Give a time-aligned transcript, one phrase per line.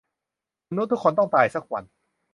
[0.69, 1.83] "มนุษย์ทุกคนต้องตายสักวัน"